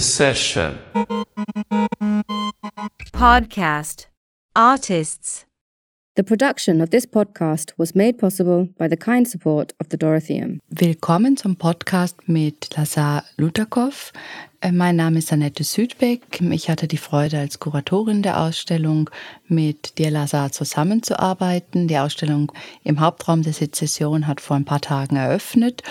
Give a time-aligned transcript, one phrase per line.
[0.00, 0.78] Session.
[3.12, 4.06] Podcast.
[4.54, 5.47] Artists.
[6.18, 10.58] The production of this podcast was made possible by the kind support of the Dorotheum.
[10.68, 14.12] Willkommen zum Podcast mit Lazar Lutakov.
[14.60, 16.40] Äh, Mein Name ist Annette Südbeck.
[16.40, 19.08] Ich hatte die Freude, als Kuratorin der Ausstellung
[19.46, 21.86] mit dir, Lazar, zusammenzuarbeiten.
[21.86, 22.50] Die Ausstellung
[22.82, 25.84] im Hauptraum der Sezession hat vor ein paar Tagen eröffnet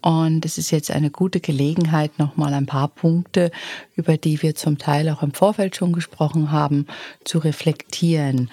[0.00, 3.50] und es ist jetzt eine gute Gelegenheit, nochmal ein paar Punkte,
[3.96, 6.86] über die wir zum Teil auch im Vorfeld schon gesprochen haben,
[7.24, 8.48] zu reflektieren.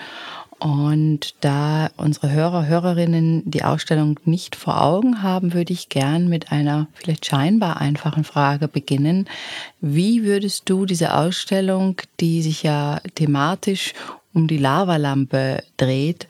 [0.60, 6.52] Und da unsere Hörer, Hörerinnen die Ausstellung nicht vor Augen haben, würde ich gern mit
[6.52, 9.30] einer vielleicht scheinbar einfachen Frage beginnen.
[9.80, 13.94] Wie würdest du diese Ausstellung, die sich ja thematisch
[14.34, 16.28] um die Lavalampe dreht,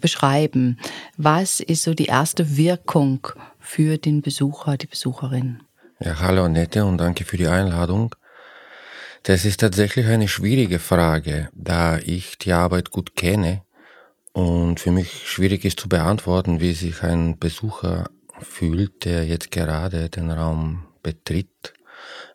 [0.00, 0.78] beschreiben?
[1.18, 3.28] Was ist so die erste Wirkung
[3.60, 5.60] für den Besucher, die Besucherin?
[6.00, 8.14] Ja, hallo Annette und danke für die Einladung.
[9.22, 13.65] Das ist tatsächlich eine schwierige Frage, da ich die Arbeit gut kenne
[14.36, 20.10] und für mich schwierig ist zu beantworten, wie sich ein Besucher fühlt, der jetzt gerade
[20.10, 21.72] den Raum betritt.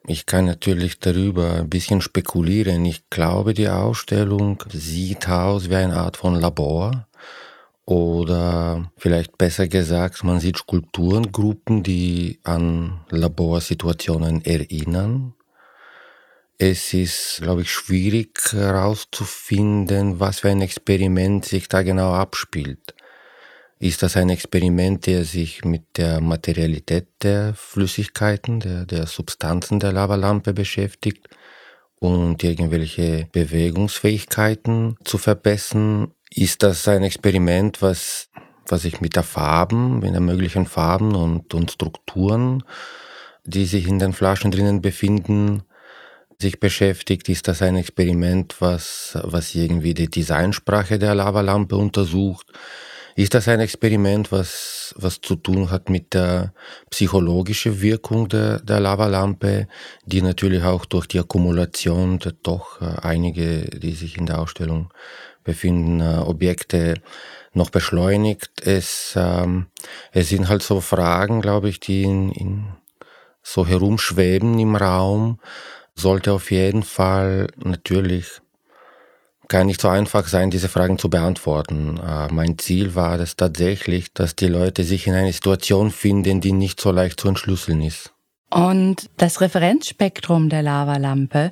[0.08, 2.84] Ich kann natürlich darüber ein bisschen spekulieren.
[2.86, 7.08] Ich glaube, die Ausstellung sieht aus wie eine Art von Labor.
[7.86, 15.36] Oder vielleicht besser gesagt, man sieht Skulpturengruppen, die an Laborsituationen erinnern.
[16.64, 22.94] Es ist, glaube ich, schwierig herauszufinden, was für ein Experiment sich da genau abspielt.
[23.80, 29.92] Ist das ein Experiment, der sich mit der Materialität der Flüssigkeiten, der, der Substanzen der
[29.92, 31.30] Lavalampe beschäftigt
[31.98, 36.12] und irgendwelche Bewegungsfähigkeiten zu verbessern?
[36.30, 38.30] Ist das ein Experiment, was,
[38.68, 42.64] was sich mit der Farben, mit den möglichen Farben und, und Strukturen,
[43.46, 45.64] die sich in den Flaschen drinnen befinden,
[46.42, 52.48] sich beschäftigt, ist das ein Experiment, was, was irgendwie die Designsprache der Lavalampe untersucht.
[53.16, 56.54] Ist das ein Experiment, was, was zu tun hat mit der
[56.90, 59.68] psychologischen Wirkung der, der Lavalampe,
[60.06, 64.92] die natürlich auch durch die Akkumulation der doch äh, einige, die sich in der Ausstellung
[65.44, 66.96] befinden, äh, Objekte
[67.54, 68.50] noch beschleunigt.
[68.64, 69.68] Es, ähm,
[70.12, 72.64] es sind halt so Fragen, glaube ich, die in, in
[73.44, 75.40] so herumschweben im Raum,
[76.02, 78.42] sollte auf jeden Fall natürlich
[79.48, 81.98] gar nicht so einfach sein, diese Fragen zu beantworten.
[81.98, 86.54] Äh, mein Ziel war es tatsächlich, dass die Leute sich in eine Situation finden, die
[86.54, 88.14] nicht so leicht zu entschlüsseln ist.
[88.50, 91.52] Und das Referenzspektrum der Lavalampe,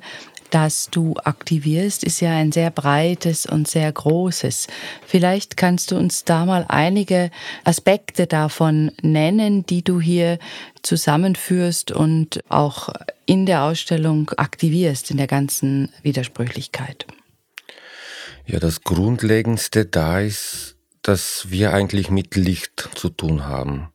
[0.50, 4.66] das du aktivierst, ist ja ein sehr breites und sehr großes.
[5.06, 7.30] Vielleicht kannst du uns da mal einige
[7.64, 10.38] Aspekte davon nennen, die du hier
[10.82, 12.90] zusammenführst und auch
[13.26, 17.06] in der Ausstellung aktivierst, in der ganzen Widersprüchlichkeit.
[18.46, 23.88] Ja, das Grundlegendste da ist, dass wir eigentlich mit Licht zu tun haben.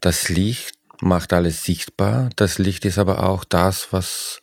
[0.00, 2.30] Das Licht macht alles sichtbar.
[2.36, 4.42] Das Licht ist aber auch das, was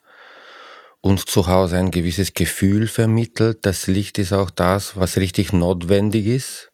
[1.02, 3.60] uns zu Hause ein gewisses Gefühl vermittelt.
[3.62, 6.72] Das Licht ist auch das, was richtig notwendig ist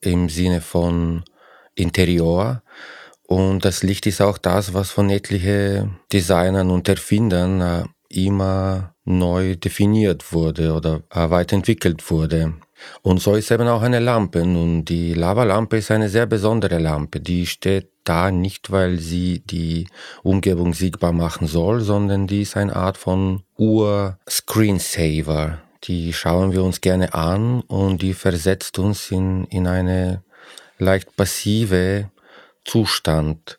[0.00, 1.24] im Sinne von
[1.74, 2.62] Interior.
[3.26, 9.56] Und das Licht ist auch das, was von etlichen Designern und Erfindern äh, immer neu
[9.56, 12.54] definiert wurde oder äh, weiterentwickelt wurde.
[13.02, 14.42] Und so ist eben auch eine Lampe.
[14.42, 17.20] Und die Lavalampe ist eine sehr besondere Lampe.
[17.20, 19.88] Die steht da nicht, weil sie die
[20.22, 25.58] Umgebung sichtbar machen soll, sondern die ist eine Art von Ur-Screensaver.
[25.84, 30.22] Die schauen wir uns gerne an und die versetzt uns in, in eine
[30.78, 32.10] leicht passive
[32.64, 33.58] Zustand.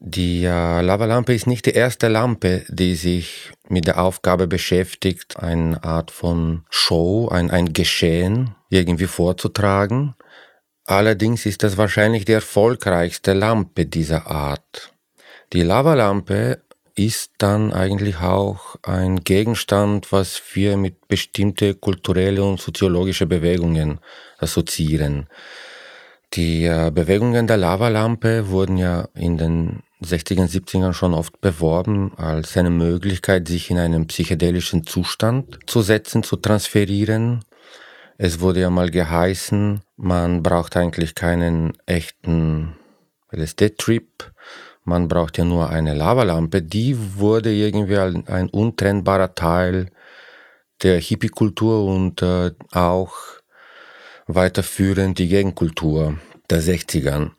[0.00, 5.82] Die äh, Lavalampe ist nicht die erste Lampe, die sich mit der Aufgabe beschäftigt, eine
[5.82, 10.14] Art von Show, ein, ein Geschehen irgendwie vorzutragen.
[10.88, 14.94] Allerdings ist das wahrscheinlich die erfolgreichste Lampe dieser Art.
[15.52, 16.62] Die Lavalampe
[16.94, 24.00] ist dann eigentlich auch ein Gegenstand, was wir mit bestimmte kulturelle und soziologische Bewegungen
[24.38, 25.26] assoziieren.
[26.32, 32.12] Die äh, Bewegungen der Lavalampe wurden ja in den 60er und 70ern schon oft beworben
[32.16, 37.44] als eine Möglichkeit, sich in einen psychedelischen Zustand zu setzen, zu transferieren.
[38.20, 42.74] Es wurde ja mal geheißen, man braucht eigentlich keinen echten
[43.30, 44.32] LSD-Trip,
[44.82, 46.60] man braucht ja nur eine Lavalampe.
[46.60, 49.90] Die wurde irgendwie ein untrennbarer Teil
[50.82, 53.14] der Hippie-Kultur und äh, auch
[54.26, 56.18] weiterführend die Gegenkultur
[56.50, 57.30] der 60ern.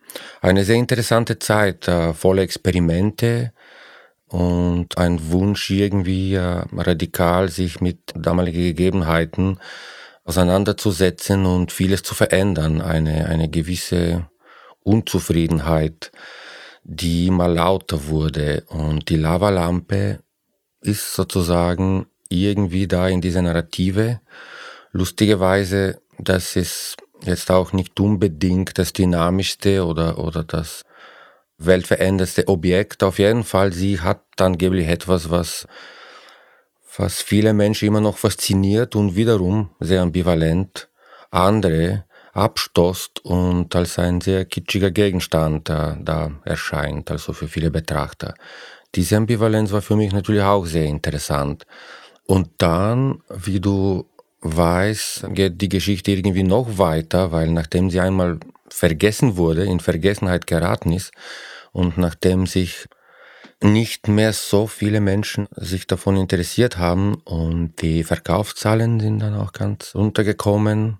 [0.41, 3.51] Eine sehr interessante Zeit, äh, volle Experimente,
[4.29, 9.59] und ein Wunsch irgendwie äh, radikal sich mit damaligen Gegebenheiten
[10.29, 14.29] auseinanderzusetzen und vieles zu verändern, eine, eine gewisse
[14.83, 16.11] Unzufriedenheit,
[16.83, 20.19] die immer lauter wurde und die Lavalampe
[20.81, 24.21] ist sozusagen irgendwie da in dieser Narrative.
[24.91, 30.83] Lustigerweise, das ist jetzt auch nicht unbedingt das dynamischste oder, oder das
[31.57, 33.01] weltverändernste Objekt.
[33.03, 35.65] Auf jeden Fall, sie hat angeblich etwas, was,
[36.99, 40.89] was viele Menschen immer noch fasziniert und wiederum sehr ambivalent
[41.31, 42.03] andere
[42.33, 48.33] abstoßt und als ein sehr kitschiger Gegenstand da, da erscheint, also für viele Betrachter.
[48.95, 51.65] Diese Ambivalenz war für mich natürlich auch sehr interessant.
[52.25, 54.05] Und dann, wie du
[54.41, 60.47] weißt, geht die Geschichte irgendwie noch weiter, weil nachdem sie einmal vergessen wurde, in Vergessenheit
[60.47, 61.13] geraten ist
[61.71, 62.87] und nachdem sich
[63.61, 69.51] nicht mehr so viele Menschen sich davon interessiert haben und die Verkaufszahlen sind dann auch
[69.51, 70.99] ganz runtergekommen.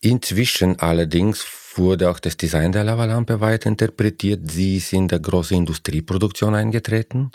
[0.00, 1.46] Inzwischen allerdings
[1.76, 4.50] wurde auch das Design der Lavalampe weiter interpretiert.
[4.50, 7.30] Sie ist in der großen Industrieproduktion eingetreten.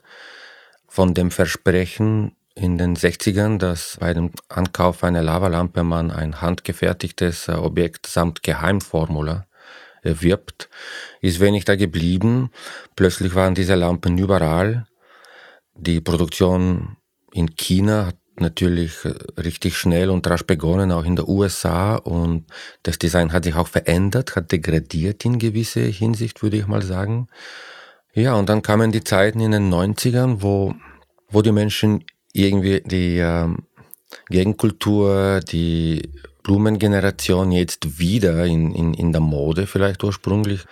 [0.87, 7.49] Von dem Versprechen in den 60ern, dass bei dem Ankauf einer Lavalampe man ein handgefertigtes
[7.49, 9.45] Objekt samt Geheimformula
[10.05, 10.69] erwirbt,
[11.21, 12.51] ist wenig da geblieben.
[12.95, 14.87] Plötzlich waren diese Lampen überall.
[15.75, 16.97] Die Produktion
[17.33, 18.93] in China hat natürlich
[19.37, 21.95] richtig schnell und rasch begonnen, auch in der USA.
[21.95, 22.45] Und
[22.83, 27.27] das Design hat sich auch verändert, hat degradiert in gewisse Hinsicht, würde ich mal sagen.
[28.13, 30.73] Ja, und dann kamen die Zeiten in den 90ern, wo,
[31.29, 33.49] wo die Menschen irgendwie die äh,
[34.29, 36.09] Gegenkultur, die
[36.45, 40.63] Blumengeneration jetzt wieder in, in, in der Mode vielleicht ursprünglich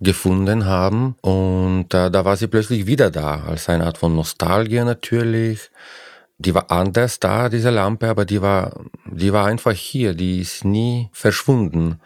[0.00, 1.16] gefunden haben.
[1.20, 5.70] Und äh, da war sie plötzlich wieder da, als eine Art von Nostalgie natürlich.
[6.38, 10.64] Die war anders da, diese Lampe, aber die war, die war einfach hier, die ist
[10.64, 12.00] nie verschwunden.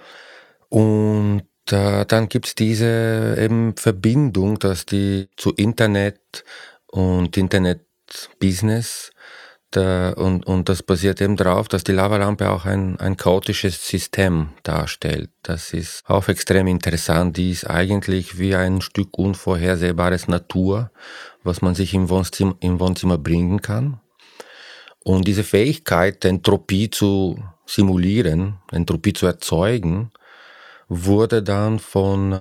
[0.69, 6.45] Und äh, dann gibt's diese eben Verbindung, dass die zu Internet
[6.89, 9.13] und Internet-Business
[9.71, 14.51] da, und, und das basiert eben darauf, dass die Lavalampe auch ein, ein chaotisches System
[14.63, 15.31] darstellt.
[15.43, 17.37] Das ist auch extrem interessant.
[17.37, 20.91] Die ist eigentlich wie ein Stück unvorhersehbares Natur,
[21.45, 24.01] was man sich im Wohnzimmer, im Wohnzimmer bringen kann.
[25.05, 30.11] Und diese Fähigkeit, Entropie zu simulieren, Entropie zu erzeugen,
[30.89, 32.41] wurde dann von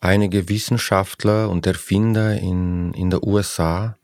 [0.00, 3.96] einigen Wissenschaftler und Erfinder in, in der USA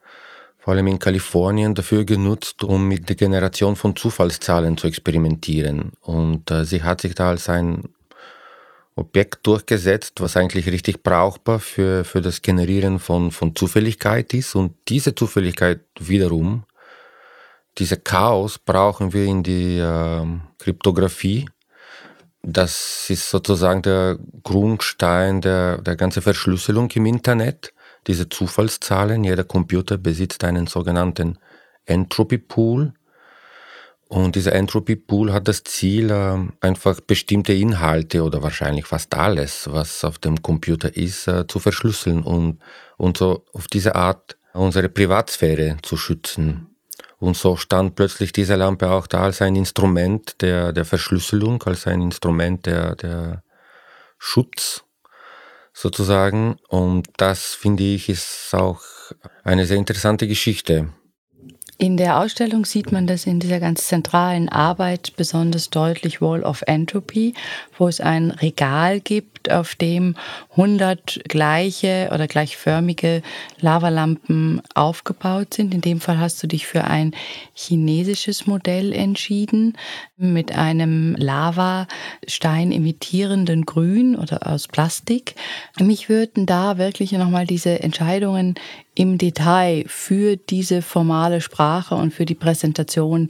[0.71, 5.91] vor allem in Kalifornien, dafür genutzt, um mit der Generation von Zufallszahlen zu experimentieren.
[6.01, 7.89] Und äh, sie hat sich da als ein
[8.95, 14.55] Objekt durchgesetzt, was eigentlich richtig brauchbar für, für das Generieren von, von Zufälligkeit ist.
[14.55, 16.63] Und diese Zufälligkeit wiederum,
[17.79, 20.25] diese Chaos brauchen wir in die äh,
[20.61, 21.49] Kryptographie.
[22.45, 27.73] Das ist sozusagen der Grundstein der, der ganzen Verschlüsselung im Internet
[28.07, 29.25] diese Zufallszahlen.
[29.25, 31.39] Jeder Computer besitzt einen sogenannten
[31.85, 32.93] Entropy Pool.
[34.09, 39.69] Und dieser Entropy Pool hat das Ziel, äh, einfach bestimmte Inhalte oder wahrscheinlich fast alles,
[39.71, 42.59] was auf dem Computer ist, äh, zu verschlüsseln und,
[42.97, 46.67] und so auf diese Art unsere Privatsphäre zu schützen.
[47.19, 51.87] Und so stand plötzlich diese Lampe auch da als ein Instrument der, der Verschlüsselung, als
[51.87, 53.45] ein Instrument der, der
[54.19, 54.85] Schutz
[55.73, 56.57] sozusagen.
[56.69, 58.81] Und das finde ich ist auch
[59.45, 60.93] eine sehr interessante Geschichte.
[61.81, 66.63] In der Ausstellung sieht man das in dieser ganz zentralen Arbeit besonders deutlich Wall of
[66.67, 67.33] Entropy,
[67.79, 70.17] wo es ein Regal gibt, auf dem
[70.51, 73.23] 100 gleiche oder gleichförmige
[73.61, 75.73] Lavalampen aufgebaut sind.
[75.73, 77.13] In dem Fall hast du dich für ein
[77.55, 79.77] chinesisches Modell entschieden
[80.17, 85.35] mit einem Lavastein imitierenden Grün oder aus Plastik.
[85.79, 88.57] Mich würden da wirklich nochmal diese Entscheidungen
[88.95, 93.29] im Detail für diese formale Sprache und für die Präsentation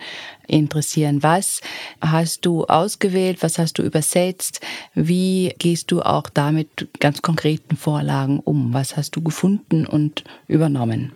[0.50, 1.23] interessieren.
[1.23, 1.61] Was
[2.00, 3.42] hast du ausgewählt?
[3.42, 4.61] Was hast du übersetzt?
[4.95, 8.75] Wie gehst du auch damit ganz konkreten Vorlagen um?
[8.75, 11.12] Was hast du gefunden und übernommen?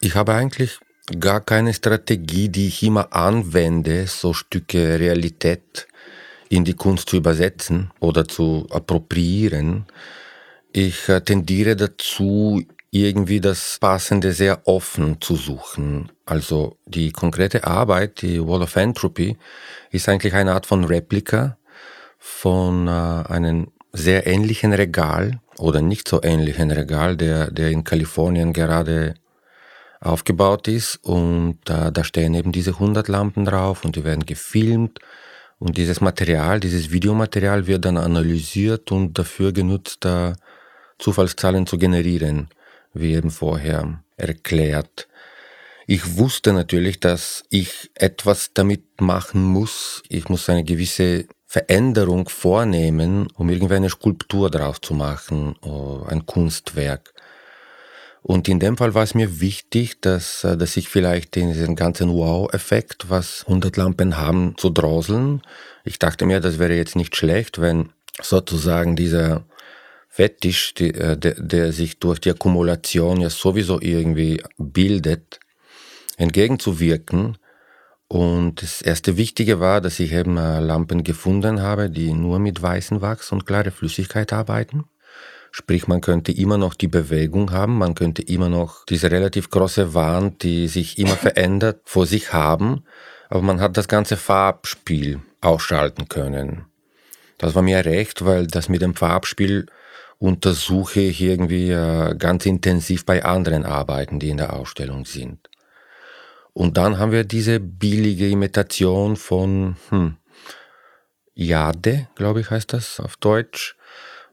[0.00, 0.78] Ich habe eigentlich
[1.18, 5.86] gar keine Strategie, die ich immer anwende, so Stücke Realität
[6.48, 9.86] in die Kunst zu übersetzen oder zu appropriieren.
[10.72, 12.62] Ich äh, tendiere dazu,
[12.92, 16.12] irgendwie das Passende sehr offen zu suchen.
[16.26, 19.38] Also die konkrete Arbeit, die Wall of Entropy,
[19.90, 21.56] ist eigentlich eine Art von Replika
[22.18, 28.52] von äh, einem sehr ähnlichen Regal oder nicht so ähnlichen Regal, der, der in Kalifornien
[28.52, 29.14] gerade
[30.00, 30.96] aufgebaut ist.
[31.02, 34.98] Und da, da stehen eben diese 100 Lampen drauf und die werden gefilmt.
[35.58, 40.34] Und dieses Material, dieses Videomaterial wird dann analysiert und dafür genutzt, da
[40.98, 42.48] Zufallszahlen zu generieren,
[42.94, 45.08] wie eben vorher erklärt.
[45.86, 50.02] Ich wusste natürlich, dass ich etwas damit machen muss.
[50.08, 55.56] Ich muss eine gewisse Veränderung vornehmen, um irgendwie eine Skulptur drauf zu machen,
[56.06, 57.12] ein Kunstwerk.
[58.22, 62.08] Und in dem Fall war es mir wichtig, dass, äh, dass ich vielleicht diesen ganzen
[62.10, 65.42] Wow-Effekt, was 100 Lampen haben, zu drosseln.
[65.84, 69.44] Ich dachte mir, das wäre jetzt nicht schlecht, wenn sozusagen dieser
[70.14, 75.40] Fetisch, die, äh, der, der sich durch die Akkumulation ja sowieso irgendwie bildet,
[76.18, 77.38] entgegenzuwirken.
[78.08, 82.60] Und das erste Wichtige war, dass ich eben äh, Lampen gefunden habe, die nur mit
[82.60, 84.84] weißem Wachs und klare Flüssigkeit arbeiten.
[85.50, 89.94] Sprich, man könnte immer noch die Bewegung haben, man könnte immer noch diese relativ große
[89.94, 92.84] Wand, die sich immer verändert, vor sich haben,
[93.30, 96.66] aber man hat das ganze Farbspiel ausschalten können.
[97.38, 99.68] Das war mir recht, weil das mit dem Farbspiel
[100.18, 105.48] untersuche ich irgendwie äh, ganz intensiv bei anderen Arbeiten, die in der Ausstellung sind.
[106.52, 110.16] Und dann haben wir diese billige Imitation von hm,
[111.34, 113.76] Jade, glaube ich heißt das auf Deutsch,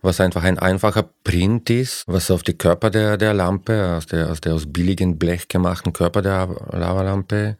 [0.01, 4.29] was einfach ein einfacher Print ist, was auf die Körper der, der Lampe, aus der,
[4.29, 7.57] aus der aus billigen Blech gemachten Körper der Lavalampe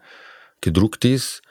[0.61, 1.41] gedruckt ist.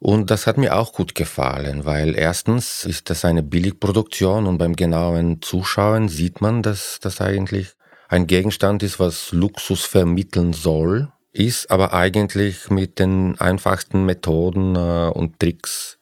[0.00, 4.76] Und das hat mir auch gut gefallen, weil erstens ist das eine Billigproduktion und beim
[4.76, 7.72] genauen Zuschauen sieht man, dass das eigentlich
[8.08, 15.10] ein Gegenstand ist, was Luxus vermitteln soll, ist aber eigentlich mit den einfachsten Methoden äh,
[15.12, 15.98] und Tricks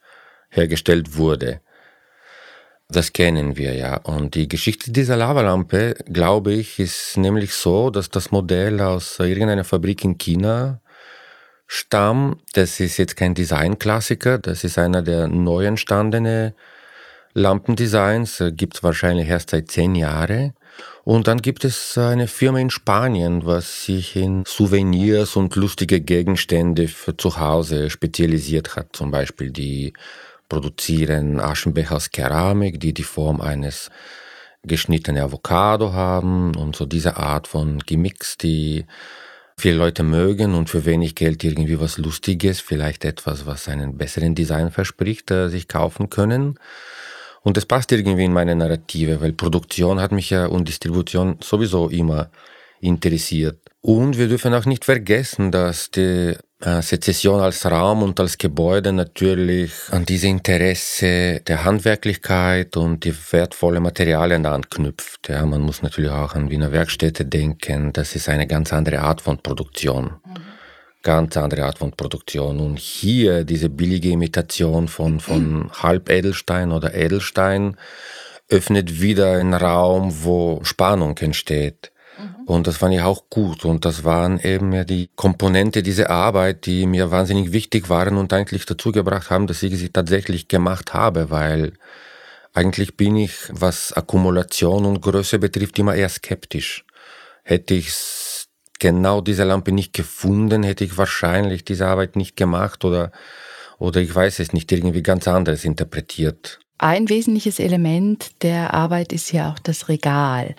[0.50, 1.60] hergestellt wurde.
[2.88, 3.96] Das kennen wir ja.
[3.96, 9.64] Und die Geschichte dieser Lavalampe, glaube ich, ist nämlich so, dass das Modell aus irgendeiner
[9.64, 10.80] Fabrik in China
[11.66, 12.40] stammt.
[12.54, 16.52] Das ist jetzt kein Designklassiker, das ist einer der neu entstandenen
[17.34, 20.54] Lampendesigns, gibt es wahrscheinlich erst seit zehn Jahren.
[21.04, 26.88] Und dann gibt es eine Firma in Spanien, was sich in Souvenirs und lustige Gegenstände
[26.88, 28.88] für zu Hause spezialisiert hat.
[28.92, 29.92] Zum Beispiel die
[30.48, 33.90] produzieren Aschenbecher aus Keramik, die die Form eines
[34.64, 38.84] geschnittenen Avocado haben und so diese Art von Gimmicks, die
[39.58, 44.34] viele Leute mögen und für wenig Geld irgendwie was Lustiges, vielleicht etwas, was einen besseren
[44.34, 46.58] Design verspricht, äh, sich kaufen können.
[47.42, 51.88] Und das passt irgendwie in meine Narrative, weil Produktion hat mich ja und Distribution sowieso
[51.88, 52.30] immer
[52.80, 53.58] interessiert.
[53.86, 58.92] Und wir dürfen auch nicht vergessen, dass die äh, Sezession als Raum und als Gebäude
[58.92, 65.28] natürlich an diese Interesse der Handwerklichkeit und die wertvolle Materialien anknüpft.
[65.28, 67.92] Ja, man muss natürlich auch an Wiener Werkstätte denken.
[67.92, 70.06] Das ist eine ganz andere Art von Produktion.
[70.06, 70.34] Mhm.
[71.04, 72.58] Ganz andere Art von Produktion.
[72.58, 75.70] Und hier diese billige Imitation von, von mhm.
[75.72, 77.76] Halbedelstein oder Edelstein
[78.48, 81.92] öffnet wieder einen Raum, wo Spannung entsteht.
[82.18, 82.44] Mhm.
[82.46, 83.64] Und das fand ich auch gut.
[83.64, 88.32] Und das waren eben ja die Komponente dieser Arbeit, die mir wahnsinnig wichtig waren und
[88.32, 91.72] eigentlich dazu gebracht haben, dass ich sie tatsächlich gemacht habe, weil
[92.54, 96.84] eigentlich bin ich, was Akkumulation und Größe betrifft, immer eher skeptisch.
[97.42, 97.92] Hätte ich
[98.78, 103.12] genau diese Lampe nicht gefunden, hätte ich wahrscheinlich diese Arbeit nicht gemacht oder,
[103.78, 106.60] oder ich weiß es nicht, irgendwie ganz anderes interpretiert.
[106.78, 110.54] Ein wesentliches Element der Arbeit ist ja auch das Regal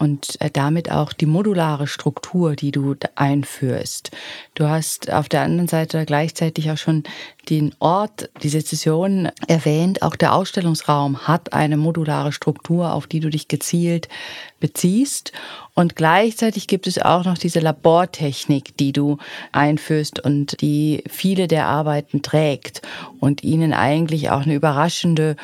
[0.00, 4.10] und äh, damit auch die modulare Struktur, die du einführst.
[4.54, 7.04] Du hast auf der anderen Seite gleichzeitig auch schon
[7.50, 10.02] den Ort, die Sezession erwähnt.
[10.02, 14.08] Auch der Ausstellungsraum hat eine modulare Struktur, auf die du dich gezielt
[14.58, 15.32] beziehst.
[15.74, 19.18] Und gleichzeitig gibt es auch noch diese Labortechnik, die du
[19.52, 22.80] einführst und die viele der Arbeiten trägt
[23.20, 25.36] und ihnen eigentlich auch eine überraschende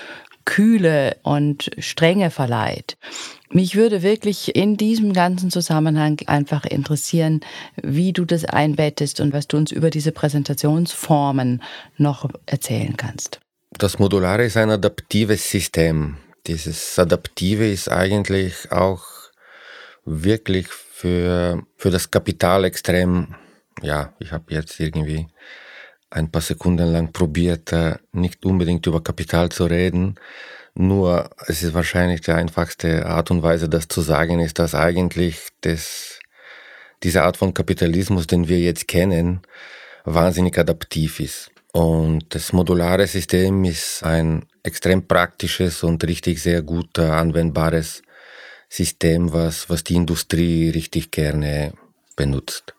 [0.46, 2.96] Kühle und Strenge verleiht.
[3.50, 7.40] Mich würde wirklich in diesem ganzen Zusammenhang einfach interessieren,
[7.82, 11.62] wie du das einbettest und was du uns über diese Präsentationsformen
[11.96, 13.40] noch erzählen kannst.
[13.70, 16.16] Das Modulare ist ein adaptives System.
[16.46, 19.04] Dieses Adaptive ist eigentlich auch
[20.04, 23.34] wirklich für, für das Kapital extrem,
[23.82, 25.26] ja, ich habe jetzt irgendwie
[26.10, 30.14] ein paar Sekunden lang probiert, äh, nicht unbedingt über Kapital zu reden,
[30.78, 35.48] nur es ist wahrscheinlich die einfachste Art und Weise, das zu sagen, ist, dass eigentlich
[35.62, 36.20] das,
[37.02, 39.40] diese Art von Kapitalismus, den wir jetzt kennen,
[40.04, 41.50] wahnsinnig adaptiv ist.
[41.72, 48.02] Und das modulare System ist ein extrem praktisches und richtig sehr gut anwendbares
[48.68, 51.72] System, was, was die Industrie richtig gerne
[52.16, 52.74] benutzt.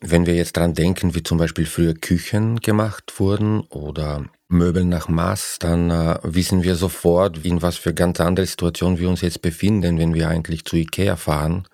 [0.00, 5.08] Wenn wir jetzt dran denken, wie zum Beispiel früher Küchen gemacht wurden oder Möbel nach
[5.08, 9.42] Maß, dann äh, wissen wir sofort, in was für ganz andere Situationen wir uns jetzt
[9.42, 11.66] befinden, wenn wir eigentlich zu Ikea fahren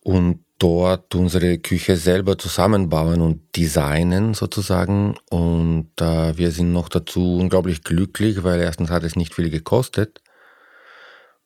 [0.00, 5.16] und dort unsere Küche selber zusammenbauen und designen sozusagen.
[5.30, 10.20] Und äh, wir sind noch dazu unglaublich glücklich, weil erstens hat es nicht viel gekostet.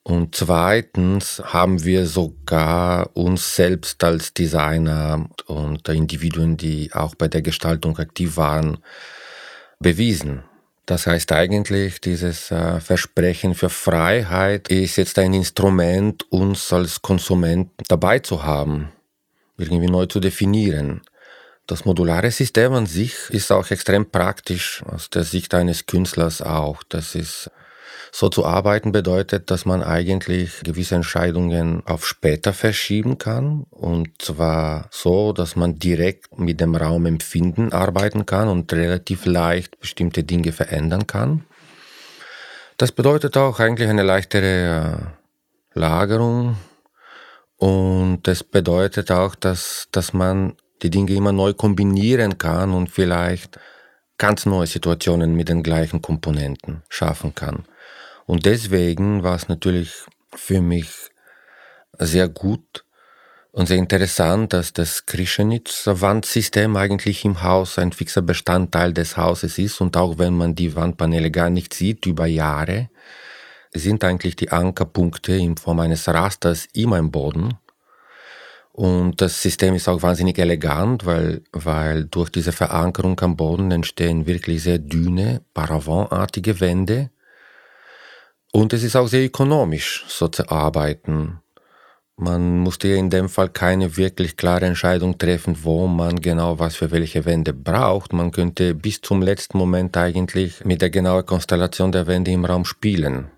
[0.03, 7.43] Und zweitens haben wir sogar uns selbst als Designer und Individuen, die auch bei der
[7.43, 8.79] Gestaltung aktiv waren,
[9.79, 10.43] bewiesen.
[10.87, 17.69] Das heißt eigentlich, dieses äh, Versprechen für Freiheit ist jetzt ein Instrument, uns als Konsument
[17.87, 18.91] dabei zu haben,
[19.57, 21.01] irgendwie neu zu definieren.
[21.67, 26.83] Das modulare System an sich ist auch extrem praktisch aus der Sicht eines Künstlers auch.
[26.89, 27.51] Das ist
[28.11, 33.65] so zu arbeiten bedeutet, dass man eigentlich gewisse Entscheidungen auf später verschieben kann.
[33.69, 40.23] Und zwar so, dass man direkt mit dem Raumempfinden arbeiten kann und relativ leicht bestimmte
[40.23, 41.45] Dinge verändern kann.
[42.77, 45.13] Das bedeutet auch eigentlich eine leichtere
[45.75, 46.57] äh, Lagerung.
[47.55, 53.59] Und das bedeutet auch, dass, dass man die Dinge immer neu kombinieren kann und vielleicht
[54.17, 57.65] ganz neue Situationen mit den gleichen Komponenten schaffen kann.
[58.25, 59.91] Und deswegen war es natürlich
[60.33, 60.89] für mich
[61.97, 62.85] sehr gut
[63.51, 69.81] und sehr interessant, dass das Krischenitz-Wandsystem eigentlich im Haus ein fixer Bestandteil des Hauses ist
[69.81, 72.89] und auch wenn man die Wandpaneele gar nicht sieht über Jahre,
[73.73, 77.55] sind eigentlich die Ankerpunkte in Form eines Rasters immer im Boden.
[78.73, 84.27] Und das System ist auch wahnsinnig elegant, weil, weil durch diese Verankerung am Boden entstehen
[84.27, 87.09] wirklich sehr dünne, paravantartige Wände,
[88.51, 91.39] und es ist auch sehr ökonomisch, so zu arbeiten.
[92.17, 96.75] Man musste ja in dem Fall keine wirklich klare Entscheidung treffen, wo man genau was
[96.75, 98.13] für welche Wände braucht.
[98.13, 102.65] Man könnte bis zum letzten Moment eigentlich mit der genauen Konstellation der Wände im Raum
[102.65, 103.31] spielen.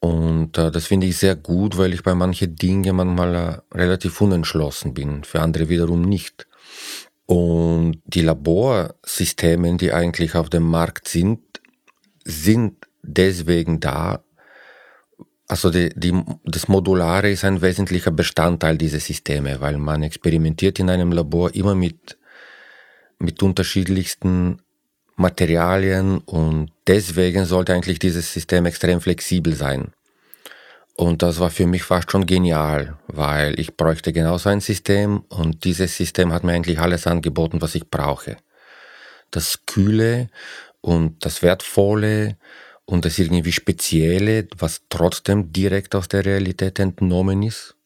[0.00, 4.20] Und äh, das finde ich sehr gut, weil ich bei manchen Dingen manchmal äh, relativ
[4.20, 6.46] unentschlossen bin, für andere wiederum nicht.
[7.26, 11.40] Und die Laborsysteme, die eigentlich auf dem Markt sind,
[12.24, 14.22] sind deswegen da.
[15.46, 20.90] Also die, die, das Modulare ist ein wesentlicher Bestandteil dieser Systeme, weil man experimentiert in
[20.90, 22.18] einem Labor immer mit,
[23.18, 24.60] mit unterschiedlichsten
[25.16, 29.92] Materialien und deswegen sollte eigentlich dieses System extrem flexibel sein.
[30.94, 35.64] Und das war für mich fast schon genial, weil ich bräuchte genauso ein System und
[35.64, 38.36] dieses System hat mir eigentlich alles angeboten, was ich brauche.
[39.30, 40.28] Das Kühle
[40.80, 42.36] und das Wertvolle
[42.88, 47.76] und das irgendwie Spezielle, was trotzdem direkt aus der Realität entnommen ist.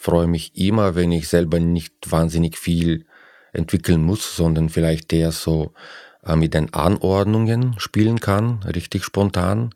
[0.00, 3.06] freue mich immer, wenn ich selber nicht wahnsinnig viel
[3.52, 5.72] entwickeln muss, sondern vielleicht eher so
[6.24, 9.72] äh, mit den Anordnungen spielen kann, richtig spontan.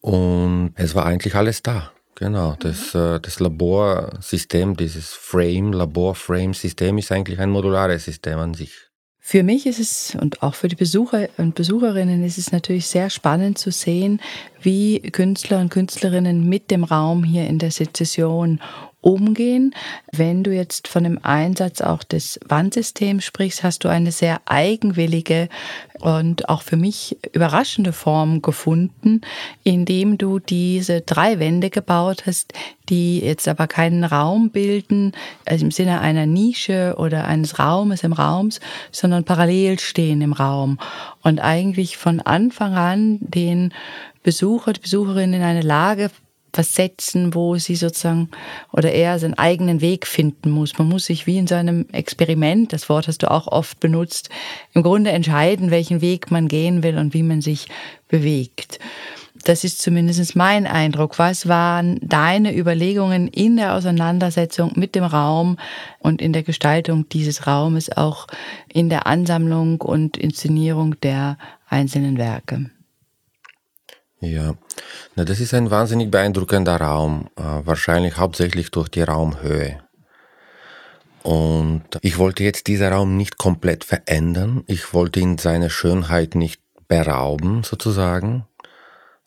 [0.00, 1.92] Und es war eigentlich alles da.
[2.14, 3.00] Genau, das, mhm.
[3.00, 8.85] äh, das Laborsystem, dieses Frame, Labor-Frame-System ist eigentlich ein modulares System an sich.
[9.28, 13.10] Für mich ist es und auch für die Besucher und Besucherinnen ist es natürlich sehr
[13.10, 14.20] spannend zu sehen,
[14.62, 18.60] wie Künstler und Künstlerinnen mit dem Raum hier in der Sezession
[19.06, 19.72] umgehen.
[20.10, 25.48] Wenn du jetzt von dem Einsatz auch des Wandsystems sprichst, hast du eine sehr eigenwillige
[26.00, 29.20] und auch für mich überraschende Form gefunden,
[29.62, 32.52] indem du diese drei Wände gebaut hast,
[32.88, 35.12] die jetzt aber keinen Raum bilden,
[35.44, 38.58] also im Sinne einer Nische oder eines Raumes im Raums,
[38.90, 40.80] sondern parallel stehen im Raum
[41.22, 43.72] und eigentlich von Anfang an den
[44.24, 46.10] Besucher, die Besucherin in eine Lage
[46.52, 48.30] versetzen, wo sie sozusagen
[48.72, 50.78] oder er seinen eigenen Weg finden muss.
[50.78, 54.30] Man muss sich wie in seinem Experiment, das Wort hast du auch oft benutzt,
[54.72, 57.68] im Grunde entscheiden, welchen Weg man gehen will und wie man sich
[58.08, 58.78] bewegt.
[59.44, 61.20] Das ist zumindest mein Eindruck.
[61.20, 65.56] Was waren deine Überlegungen in der Auseinandersetzung mit dem Raum
[66.00, 68.26] und in der Gestaltung dieses Raumes, auch
[68.72, 72.70] in der Ansammlung und Inszenierung der einzelnen Werke?
[74.20, 74.54] Ja,
[75.14, 79.80] na, das ist ein wahnsinnig beeindruckender Raum, äh, wahrscheinlich hauptsächlich durch die Raumhöhe.
[81.22, 84.62] Und ich wollte jetzt diesen Raum nicht komplett verändern.
[84.68, 88.46] Ich wollte ihn seine Schönheit nicht berauben, sozusagen.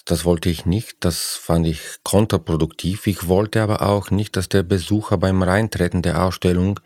[0.05, 0.97] Das wollte ich nicht.
[1.01, 3.05] Das fand ich kontraproduktiv.
[3.05, 6.79] Ich wollte aber auch nicht, dass der Besucher beim Reintreten der Ausstellung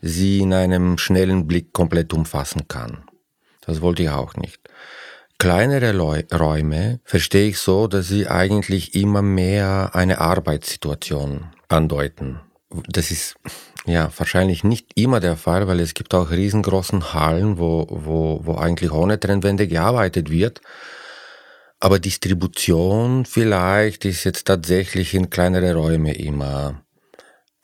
[0.00, 3.04] sie in einem schnellen Blick komplett umfassen kann.
[3.60, 4.60] Das wollte ich auch nicht.
[5.40, 5.96] Kleinere
[6.34, 12.40] Räume verstehe ich so, dass sie eigentlich immer mehr eine Arbeitssituation andeuten.
[12.88, 13.36] Das ist
[13.86, 18.56] ja wahrscheinlich nicht immer der Fall, weil es gibt auch riesengroßen Hallen, wo, wo, wo
[18.56, 20.60] eigentlich ohne Trennwände gearbeitet wird.
[21.78, 26.82] Aber Distribution vielleicht ist jetzt tatsächlich in kleinere Räume immer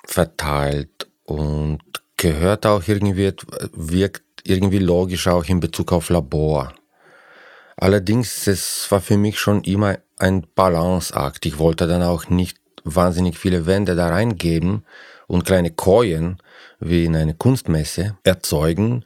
[0.07, 1.81] verteilt und
[2.17, 3.35] gehört auch irgendwie,
[3.75, 6.73] wirkt irgendwie logisch auch in Bezug auf Labor.
[7.77, 11.45] Allerdings, es war für mich schon immer ein Balanceakt.
[11.45, 14.85] Ich wollte dann auch nicht wahnsinnig viele Wände da reingeben
[15.27, 16.39] und kleine Kojen
[16.81, 19.05] wie in einer Kunstmesse erzeugen.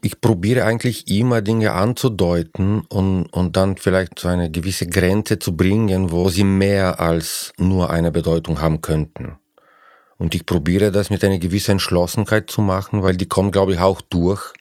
[0.00, 5.56] Ich probiere eigentlich immer Dinge anzudeuten und, und dann vielleicht zu einer gewissen Grenze zu
[5.56, 9.38] bringen, wo sie mehr als nur eine Bedeutung haben könnten.
[10.18, 13.80] Und ich probiere das mit einer gewissen Entschlossenheit zu machen, weil die kommt, glaube ich,
[13.80, 14.52] auch durch.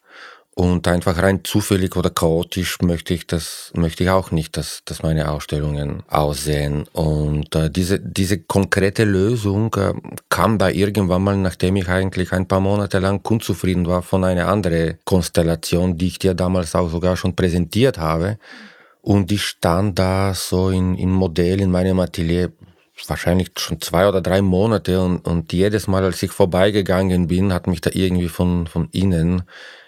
[0.53, 5.01] Und einfach rein zufällig oder chaotisch möchte ich das, möchte ich auch nicht, dass, dass
[5.01, 6.87] meine Ausstellungen aussehen.
[6.91, 9.93] Und äh, diese, diese konkrete Lösung äh,
[10.27, 14.49] kam da irgendwann mal, nachdem ich eigentlich ein paar Monate lang unzufrieden war von einer
[14.49, 18.37] anderen Konstellation, die ich dir damals auch sogar schon präsentiert habe.
[19.01, 22.51] Und die stand da so in, in Modell in meinem Atelier
[23.07, 27.67] wahrscheinlich schon zwei oder drei Monate und, und jedes Mal, als ich vorbeigegangen bin, hat
[27.67, 29.43] mich da irgendwie von, von innen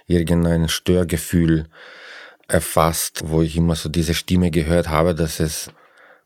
[0.07, 1.67] irgendein Störgefühl
[2.47, 5.71] erfasst, wo ich immer so diese Stimme gehört habe, dass es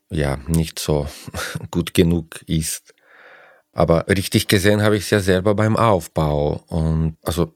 [0.09, 1.07] ja nicht so
[1.71, 2.93] gut genug ist.
[3.73, 7.53] Aber richtig gesehen habe ich es ja selber beim Aufbau und also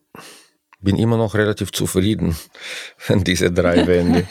[0.80, 2.36] bin immer noch relativ zufrieden
[3.08, 4.26] an diese drei Wände.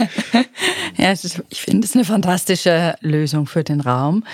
[0.96, 4.24] ja, ist, ich finde es eine fantastische Lösung für den Raum.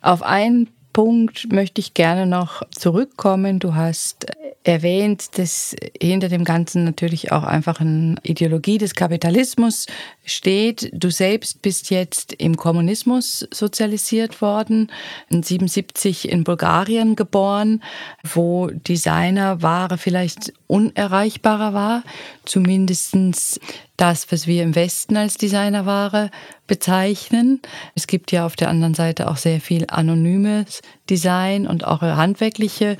[0.00, 3.58] Auf einen Punkt möchte ich gerne noch zurückkommen.
[3.58, 4.26] Du hast
[4.64, 9.86] erwähnt, dass hinter dem Ganzen natürlich auch einfach eine Ideologie des Kapitalismus
[10.24, 10.90] steht.
[10.92, 14.90] Du selbst bist jetzt im Kommunismus sozialisiert worden,
[15.28, 17.82] in 77 in Bulgarien geboren,
[18.22, 22.02] wo Designerware vielleicht unerreichbarer war,
[22.44, 23.60] zumindestens
[23.96, 26.30] das, was wir im Westen als Designerware
[26.66, 27.60] bezeichnen.
[27.94, 32.96] Es gibt ja auf der anderen Seite auch sehr viel anonymes Design und auch handwerkliche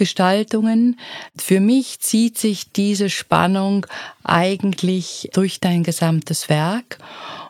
[0.00, 0.98] Gestaltungen.
[1.36, 3.86] Für mich zieht sich diese Spannung
[4.24, 6.96] eigentlich durch dein gesamtes Werk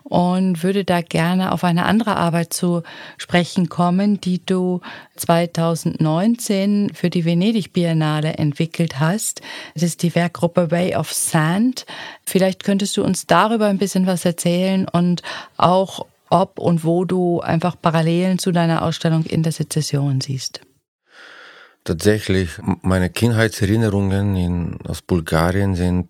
[0.02, 2.82] und würde da gerne auf eine andere Arbeit zu
[3.18, 4.80] sprechen kommen, die du
[5.14, 9.42] 2019 für die Venedig Biennale entwickelt hast.
[9.74, 11.86] Das ist die Werkgruppe Way of Sand.
[12.26, 15.22] Vielleicht könntest du uns darüber ein bisschen was erzählen und
[15.56, 20.62] auch ob und wo du einfach Parallelen zu deiner Ausstellung in der Sezession siehst.
[21.84, 22.50] Tatsächlich,
[22.82, 26.08] meine Kindheitserinnerungen in, aus Bulgarien sind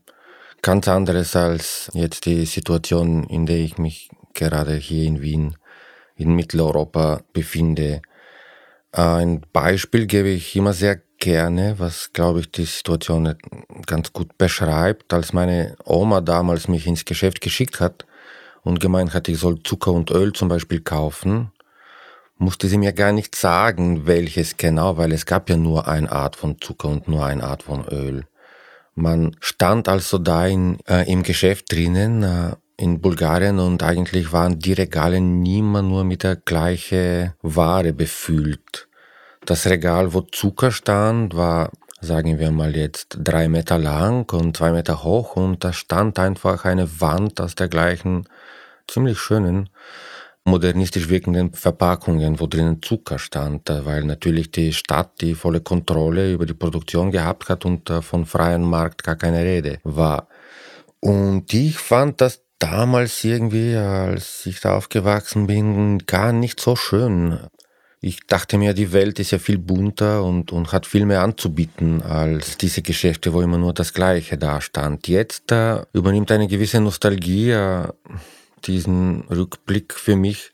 [0.62, 5.56] ganz anderes als jetzt die Situation, in der ich mich gerade hier in Wien,
[6.16, 8.02] in Mitteleuropa befinde.
[8.92, 13.36] Ein Beispiel gebe ich immer sehr gerne, was, glaube ich, die Situation
[13.86, 15.12] ganz gut beschreibt.
[15.12, 18.06] Als meine Oma damals mich ins Geschäft geschickt hat
[18.62, 21.52] und gemeint hat, ich soll Zucker und Öl zum Beispiel kaufen,
[22.40, 26.36] musste sie mir gar nicht sagen, welches genau, weil es gab ja nur eine Art
[26.36, 28.24] von Zucker und nur eine Art von Öl.
[28.94, 34.58] Man stand also da in, äh, im Geschäft drinnen äh, in Bulgarien und eigentlich waren
[34.58, 38.88] die Regale niemand nur mit der gleichen Ware befüllt.
[39.44, 44.72] Das Regal, wo Zucker stand, war, sagen wir mal jetzt, drei Meter lang und zwei
[44.72, 48.26] Meter hoch und da stand einfach eine Wand aus der gleichen,
[48.88, 49.68] ziemlich schönen
[50.44, 56.32] modernistisch wirkenden Verpackungen, wo drinnen Zucker stand, äh, weil natürlich die Stadt die volle Kontrolle
[56.32, 60.28] über die Produktion gehabt hat und äh, von freiem Markt gar keine Rede war.
[61.00, 67.38] Und ich fand das damals irgendwie, als ich da aufgewachsen bin, gar nicht so schön.
[68.02, 72.00] Ich dachte mir, die Welt ist ja viel bunter und, und hat viel mehr anzubieten
[72.02, 75.06] als diese Geschäfte, wo immer nur das Gleiche da stand.
[75.06, 77.88] Jetzt äh, übernimmt eine gewisse Nostalgie äh,
[78.60, 80.52] diesen Rückblick für mich.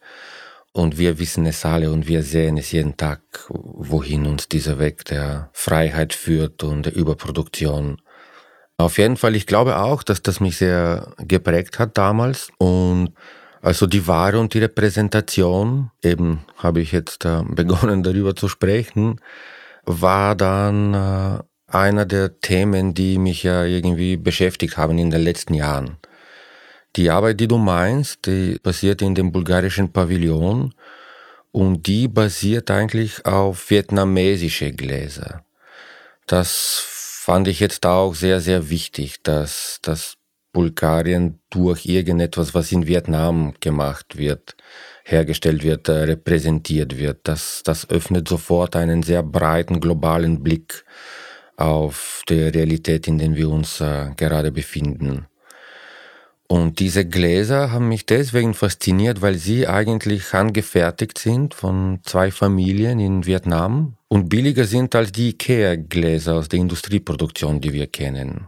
[0.72, 5.06] Und wir wissen es alle und wir sehen es jeden Tag, wohin uns dieser Weg
[5.06, 8.02] der Freiheit führt und der Überproduktion.
[8.76, 12.50] Auf jeden Fall, ich glaube auch, dass das mich sehr geprägt hat damals.
[12.58, 13.14] Und
[13.62, 19.20] also die Ware und die Repräsentation, eben habe ich jetzt äh, begonnen darüber zu sprechen,
[19.86, 21.38] war dann äh,
[21.68, 25.96] einer der Themen, die mich ja irgendwie beschäftigt haben in den letzten Jahren.
[26.96, 30.72] Die Arbeit, die du meinst, die basiert in dem bulgarischen Pavillon
[31.52, 35.44] und die basiert eigentlich auf vietnamesische Gläser.
[36.26, 40.16] Das fand ich jetzt auch sehr, sehr wichtig, dass das
[40.52, 44.56] Bulgarien durch irgendetwas, was in Vietnam gemacht wird,
[45.04, 47.20] hergestellt wird, äh, repräsentiert wird.
[47.24, 50.84] Das, das öffnet sofort einen sehr breiten globalen Blick
[51.58, 55.26] auf die Realität, in der wir uns äh, gerade befinden.
[56.48, 63.00] Und diese Gläser haben mich deswegen fasziniert, weil sie eigentlich handgefertigt sind von zwei Familien
[63.00, 68.46] in Vietnam und billiger sind als die IKEA-Gläser aus der Industrieproduktion, die wir kennen.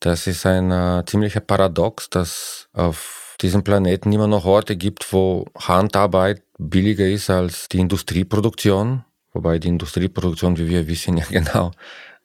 [0.00, 5.46] Das ist ein äh, ziemlicher Paradox, dass auf diesem Planeten immer noch Orte gibt, wo
[5.56, 9.04] Handarbeit billiger ist als die Industrieproduktion.
[9.32, 11.70] Wobei die Industrieproduktion, wie wir wissen, ja genau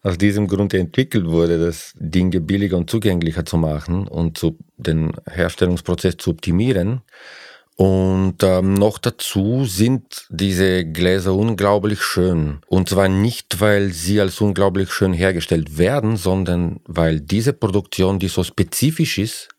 [0.02, 5.12] aus diesem Grund entwickelt wurde, das Dinge billiger und zugänglicher zu machen und zu, den
[5.30, 7.02] Herstellungsprozess zu optimieren.
[7.76, 12.60] Und ähm, noch dazu sind diese Gläser unglaublich schön.
[12.68, 18.28] Und zwar nicht, weil sie als unglaublich schön hergestellt werden, sondern weil diese Produktion, die
[18.28, 19.50] so spezifisch ist,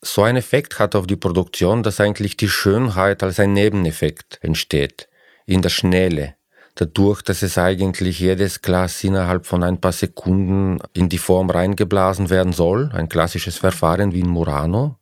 [0.00, 5.08] so einen Effekt hat auf die Produktion, dass eigentlich die Schönheit als ein Nebeneffekt entsteht.
[5.44, 6.36] In der Schnelle
[6.76, 12.30] dadurch, dass es eigentlich jedes Glas innerhalb von ein paar Sekunden in die Form reingeblasen
[12.30, 14.96] werden soll, ein klassisches Verfahren wie in Murano.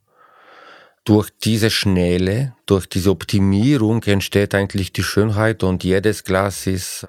[1.03, 7.07] Durch diese Schnelle, durch diese Optimierung entsteht eigentlich die Schönheit und jedes Glas ist,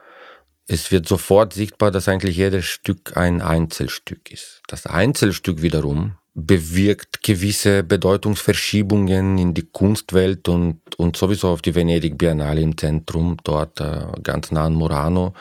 [0.68, 4.62] es wird sofort sichtbar, dass eigentlich jedes Stück ein Einzelstück ist.
[4.66, 12.18] Das Einzelstück wiederum bewirkt gewisse Bedeutungsverschiebungen in die Kunstwelt und, und sowieso auf die Venedig
[12.18, 15.33] Biennale im Zentrum, dort äh, ganz nah an Murano.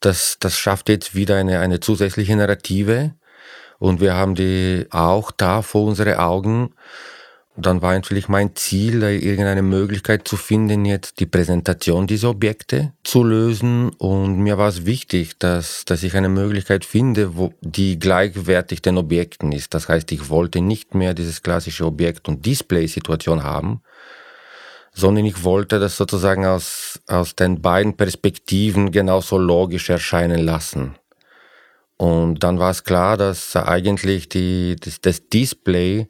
[0.00, 3.14] Das, das schafft jetzt wieder eine, eine zusätzliche Narrative
[3.78, 6.74] und wir haben die auch da vor unsere Augen
[7.60, 13.24] dann war natürlich mein Ziel, irgendeine Möglichkeit zu finden, jetzt die Präsentation dieser Objekte zu
[13.24, 13.90] lösen.
[13.98, 18.96] Und mir war es wichtig, dass, dass ich eine Möglichkeit finde, wo die gleichwertig den
[18.96, 19.74] Objekten ist.
[19.74, 23.82] Das heißt, ich wollte nicht mehr dieses klassische Objekt- und Display-Situation haben,
[24.94, 30.94] sondern ich wollte das sozusagen aus, aus den beiden Perspektiven genauso logisch erscheinen lassen.
[31.96, 36.06] Und dann war es klar, dass eigentlich die, das, das Display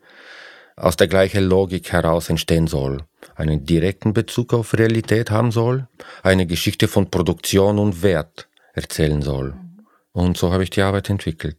[0.80, 5.88] aus der gleichen Logik heraus entstehen soll, einen direkten Bezug auf Realität haben soll,
[6.22, 9.54] eine Geschichte von Produktion und Wert erzählen soll.
[10.12, 11.56] Und so habe ich die Arbeit entwickelt.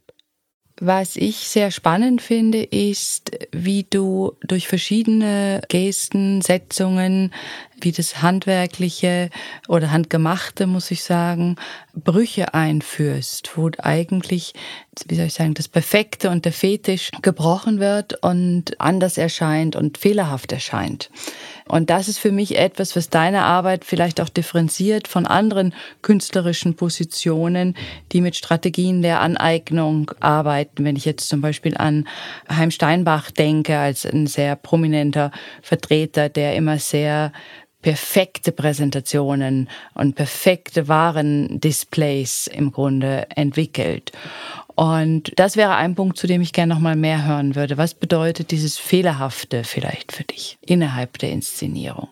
[0.82, 7.34] Was ich sehr spannend finde, ist, wie du durch verschiedene Gesten, Setzungen,
[7.84, 9.30] wie das Handwerkliche
[9.68, 11.56] oder Handgemachte, muss ich sagen,
[11.94, 14.54] Brüche einführst, wo eigentlich,
[15.06, 19.98] wie soll ich sagen, das Perfekte und der Fetisch gebrochen wird und anders erscheint und
[19.98, 21.10] fehlerhaft erscheint.
[21.70, 26.74] Und das ist für mich etwas, was deine Arbeit vielleicht auch differenziert von anderen künstlerischen
[26.74, 27.76] Positionen,
[28.10, 30.84] die mit Strategien der Aneignung arbeiten.
[30.84, 32.08] Wenn ich jetzt zum Beispiel an
[32.50, 35.30] Heim Steinbach denke, als ein sehr prominenter
[35.62, 37.32] Vertreter, der immer sehr
[37.82, 44.12] perfekte Präsentationen und perfekte Warendisplays im Grunde entwickelt.
[44.74, 47.76] Und das wäre ein Punkt, zu dem ich gerne noch mal mehr hören würde.
[47.76, 52.08] Was bedeutet dieses Fehlerhafte vielleicht für dich innerhalb der Inszenierung?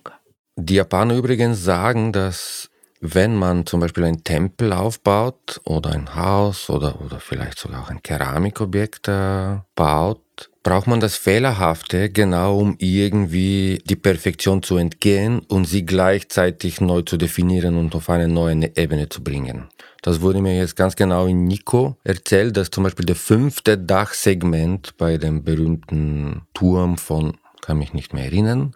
[0.57, 2.69] Die Japaner übrigens sagen, dass
[3.01, 7.91] wenn man zum Beispiel einen Tempel aufbaut oder ein Haus oder, oder vielleicht sogar auch
[7.91, 15.41] ein Keramikobjekt äh, baut, braucht man das Fehlerhafte genau, um irgendwie die Perfektion zu entgehen
[15.49, 19.69] und sie gleichzeitig neu zu definieren und auf eine neue Ebene zu bringen.
[20.03, 24.97] Das wurde mir jetzt ganz genau in Nico erzählt, dass zum Beispiel der fünfte Dachsegment
[24.97, 28.75] bei dem berühmten Turm von, kann mich nicht mehr erinnern,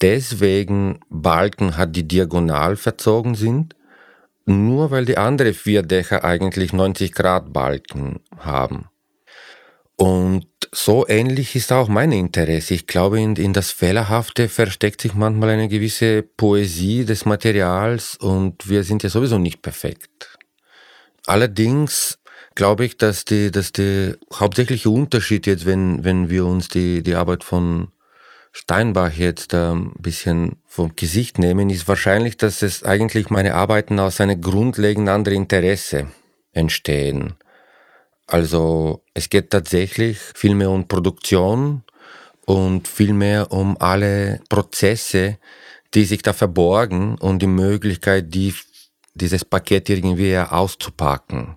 [0.00, 3.74] deswegen Balken hat, die diagonal verzogen sind,
[4.46, 8.88] nur weil die anderen vier Dächer eigentlich 90 Grad Balken haben.
[9.96, 12.74] Und so ähnlich ist auch mein Interesse.
[12.74, 18.68] Ich glaube, in, in, das Fehlerhafte versteckt sich manchmal eine gewisse Poesie des Materials und
[18.68, 20.36] wir sind ja sowieso nicht perfekt.
[21.26, 22.18] Allerdings
[22.56, 27.14] glaube ich, dass, die, dass der hauptsächliche Unterschied jetzt, wenn, wenn wir uns die, die
[27.14, 27.88] Arbeit von
[28.56, 34.20] Steinbach jetzt ein bisschen vom Gesicht nehmen, ist wahrscheinlich, dass es eigentlich meine Arbeiten aus
[34.20, 36.06] einem grundlegend anderen Interesse
[36.52, 37.34] entstehen.
[38.28, 41.82] Also es geht tatsächlich viel mehr um Produktion
[42.46, 45.38] und viel mehr um alle Prozesse,
[45.92, 48.54] die sich da verborgen und die Möglichkeit, die,
[49.14, 51.56] dieses Paket irgendwie auszupacken.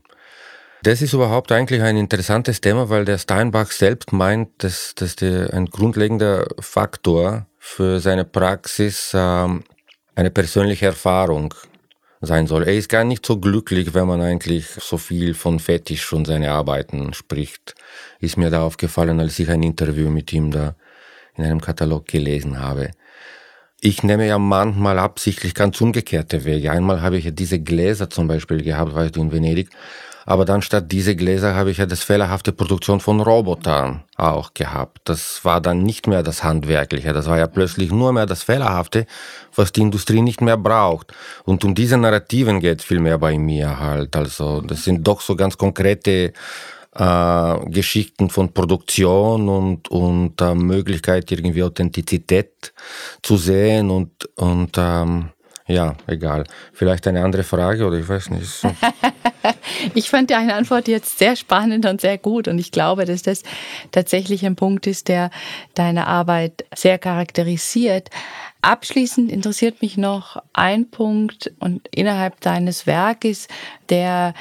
[0.87, 5.53] Das ist überhaupt eigentlich ein interessantes Thema, weil der Steinbach selbst meint, dass, dass der,
[5.53, 9.65] ein grundlegender Faktor für seine Praxis ähm,
[10.15, 11.53] eine persönliche Erfahrung
[12.21, 12.63] sein soll.
[12.63, 16.51] Er ist gar nicht so glücklich, wenn man eigentlich so viel von Fetisch und seine
[16.51, 17.75] Arbeiten spricht.
[18.21, 20.77] Ist mir da aufgefallen, als ich ein Interview mit ihm da
[21.35, 22.91] in einem Katalog gelesen habe.
[23.81, 26.71] Ich nehme ja manchmal absichtlich ganz umgekehrte Wege.
[26.71, 29.69] Einmal habe ich ja diese Gläser zum Beispiel gehabt, weißt du, in Venedig.
[30.27, 34.99] Aber dann statt diese Gläser habe ich ja das fehlerhafte Produktion von Robotern auch gehabt.
[35.05, 37.13] Das war dann nicht mehr das Handwerkliche.
[37.13, 39.05] Das war ja plötzlich nur mehr das Fehlerhafte,
[39.55, 41.13] was die Industrie nicht mehr braucht.
[41.45, 44.17] Und um diese Narrativen geht viel mehr bei mir halt.
[44.17, 46.33] Also das sind doch so ganz konkrete
[46.93, 52.73] äh, Geschichten von Produktion und, und äh, Möglichkeit irgendwie Authentizität
[53.21, 55.29] zu sehen und, und ähm,
[55.67, 56.45] ja, egal.
[56.71, 58.63] Vielleicht eine andere Frage oder ich weiß nicht.
[59.93, 63.43] ich fand deine Antwort jetzt sehr spannend und sehr gut und ich glaube, dass das
[63.91, 65.29] tatsächlich ein Punkt ist, der
[65.75, 68.09] deine Arbeit sehr charakterisiert.
[68.61, 73.47] Abschließend interessiert mich noch ein Punkt und innerhalb deines Werkes,
[73.89, 74.33] der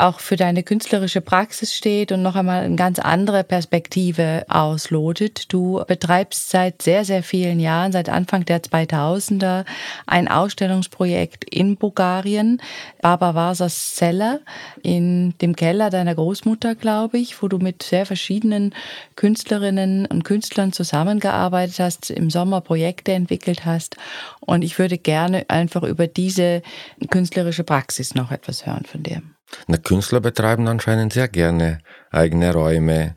[0.00, 5.52] auch für deine künstlerische Praxis steht und noch einmal eine ganz andere Perspektive auslotet.
[5.52, 9.64] Du betreibst seit sehr, sehr vielen Jahren, seit Anfang der 2000er,
[10.06, 12.60] ein Ausstellungsprojekt in Bulgarien,
[13.02, 14.40] Baba Vasas Cellar,
[14.82, 18.74] in dem Keller deiner Großmutter, glaube ich, wo du mit sehr verschiedenen
[19.16, 23.96] Künstlerinnen und Künstlern zusammengearbeitet hast, im Sommer Projekte entwickelt hast.
[24.40, 26.62] Und ich würde gerne einfach über diese
[27.10, 29.22] künstlerische Praxis noch etwas hören von dir.
[29.66, 31.78] Na, Künstler betreiben anscheinend sehr gerne
[32.10, 33.14] eigene Räume.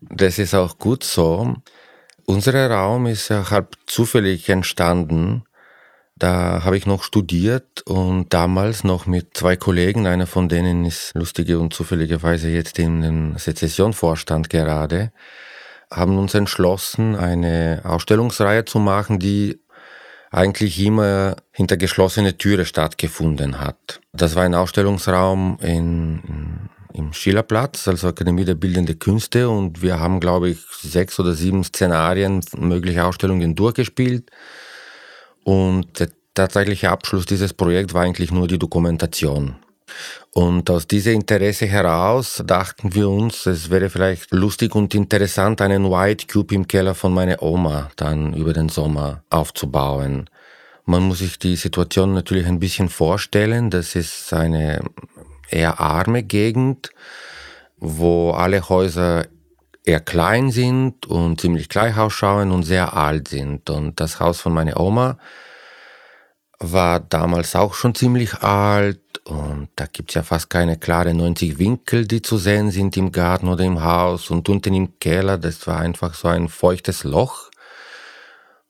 [0.00, 1.54] Das ist auch gut so.
[2.24, 5.44] Unser Raum ist ja halb zufällig entstanden.
[6.16, 11.14] Da habe ich noch studiert und damals noch mit zwei Kollegen, einer von denen ist
[11.14, 15.10] lustige und zufälligerweise jetzt in den Sezessionvorstand gerade,
[15.90, 19.60] haben uns entschlossen, eine Ausstellungsreihe zu machen, die
[20.32, 24.00] eigentlich immer hinter geschlossene Türe stattgefunden hat.
[24.12, 30.20] Das war ein Ausstellungsraum in, im Schillerplatz, also Akademie der Bildenden Künste und wir haben,
[30.20, 34.30] glaube ich, sechs oder sieben Szenarien, mögliche Ausstellungen durchgespielt
[35.44, 39.56] und der tatsächliche Abschluss dieses Projekts war eigentlich nur die Dokumentation.
[40.34, 45.90] Und aus diesem Interesse heraus dachten wir uns, es wäre vielleicht lustig und interessant, einen
[45.90, 50.30] White Cube im Keller von meiner Oma dann über den Sommer aufzubauen.
[50.84, 53.70] Man muss sich die Situation natürlich ein bisschen vorstellen.
[53.70, 54.80] Das ist eine
[55.50, 56.90] eher arme Gegend,
[57.76, 59.26] wo alle Häuser
[59.84, 63.68] eher klein sind und ziemlich gleich ausschauen und sehr alt sind.
[63.68, 65.18] Und das Haus von meiner Oma
[66.62, 72.06] war damals auch schon ziemlich alt und da gibt's ja fast keine klare 90 Winkel,
[72.06, 75.78] die zu sehen sind im Garten oder im Haus und unten im Keller, das war
[75.78, 77.50] einfach so ein feuchtes Loch.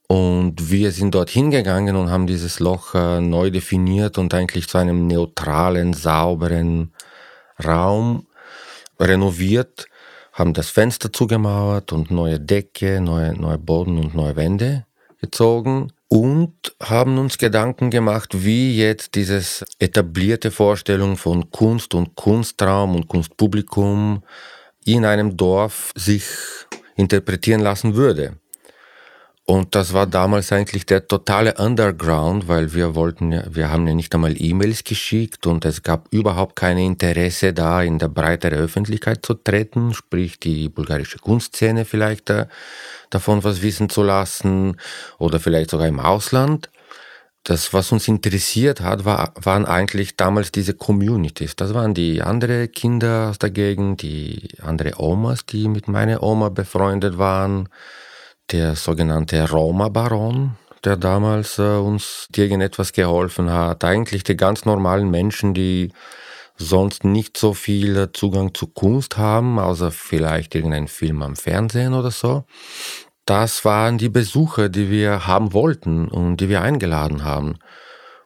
[0.09, 4.77] Und wir sind dort hingegangen und haben dieses Loch äh, neu definiert und eigentlich zu
[4.77, 6.93] einem neutralen, sauberen
[7.65, 8.27] Raum
[9.01, 9.87] renoviert,
[10.35, 14.85] haben das Fenster zugemauert und neue Decke, neue, neue Boden und neue Wände
[15.21, 22.95] gezogen und haben uns Gedanken gemacht, wie jetzt dieses etablierte Vorstellung von Kunst und Kunstraum
[22.95, 24.23] und Kunstpublikum
[24.85, 26.25] in einem Dorf sich
[26.97, 28.37] interpretieren lassen würde.
[29.45, 33.95] Und das war damals eigentlich der totale Underground, weil wir wollten ja, wir haben ja
[33.95, 39.27] nicht einmal E-Mails geschickt und es gab überhaupt kein Interesse da, in der breitere Öffentlichkeit
[39.27, 42.47] zu treten, sprich die bulgarische Kunstszene vielleicht da,
[43.11, 44.77] davon was wissen zu lassen
[45.19, 46.71] oder vielleicht sogar im Ausland.
[47.43, 51.57] Das, was uns interessiert hat, war, waren eigentlich damals diese Communities.
[51.57, 56.51] Das waren die anderen Kinder aus der Gegend, die andere Omas, die mit meiner Oma
[56.51, 57.69] befreundet waren
[58.53, 63.85] der sogenannte Roma-Baron, der damals äh, uns irgendetwas geholfen hat.
[63.85, 65.93] Eigentlich die ganz normalen Menschen, die
[66.57, 72.11] sonst nicht so viel Zugang zu Kunst haben, außer vielleicht irgendein Film am Fernsehen oder
[72.11, 72.45] so.
[73.25, 77.59] Das waren die Besucher, die wir haben wollten und die wir eingeladen haben.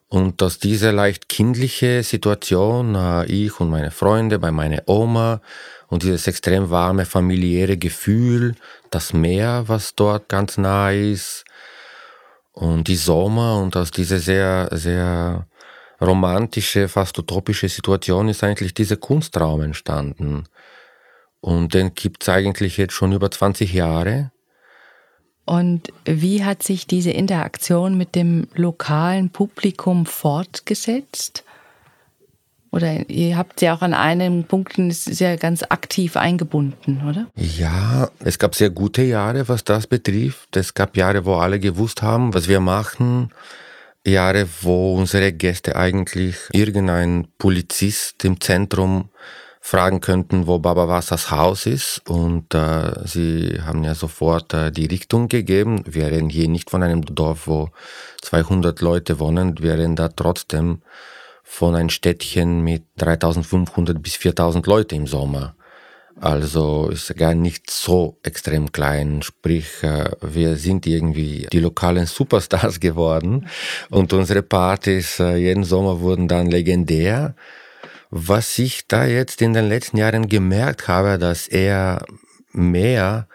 [0.09, 5.41] Und aus dieser leicht kindliche Situation, äh, ich und meine Freunde bei meiner Oma
[5.89, 8.55] und dieses extrem warme familiäre Gefühl,
[8.91, 11.45] das Meer, was dort ganz nah ist
[12.53, 15.47] und die Sommer und aus dieser sehr, sehr
[16.01, 20.45] romantische, fast utopische Situation ist eigentlich dieser Kunstraum entstanden.
[21.41, 24.33] Und den gibt es eigentlich jetzt schon über 20 Jahre.
[25.45, 31.45] Und wie hat sich diese Interaktion mit dem lokalen Publikum fortgesetzt?
[32.73, 37.27] Oder ihr habt ja auch an einem Punkt sehr ganz aktiv eingebunden, oder?
[37.37, 40.57] Ja, es gab sehr gute Jahre, was das betrifft.
[40.57, 43.31] Es gab Jahre, wo alle gewusst haben, was wir machen.
[44.07, 49.11] Jahre, wo unsere Gäste eigentlich irgendein Polizist im Zentrum
[49.67, 52.03] fragen könnten, wo Baba Wassers Haus ist.
[52.09, 55.83] Und äh, sie haben ja sofort äh, die Richtung gegeben.
[55.87, 57.71] Wir reden hier nicht von einem Dorf, wo
[58.23, 59.59] 200 Leute wohnen.
[59.59, 60.83] Wir reden da trotzdem
[61.49, 65.55] von einem Städtchen mit 3500 bis 4000 Leute im Sommer.
[66.21, 69.23] Also ist gar nicht so extrem klein.
[69.23, 73.49] Sprich, äh, wir sind irgendwie die lokalen Superstars geworden.
[73.91, 77.37] Und unsere Partys äh, jeden Sommer wurden dann legendär.
[78.11, 82.05] Was ich da jetzt in den letzten Jahren gemerkt habe, dass er
[82.51, 83.29] mehr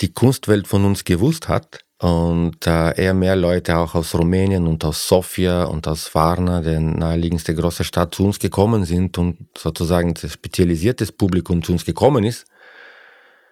[0.00, 4.84] die Kunstwelt von uns gewusst hat und äh, eher mehr Leute auch aus Rumänien und
[4.84, 10.12] aus Sofia und aus Varna, der naheliegendste große Stadt, zu uns gekommen sind und sozusagen
[10.14, 12.46] das spezialisiertes Publikum zu uns gekommen ist,